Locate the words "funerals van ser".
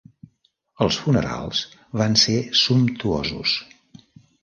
1.01-2.37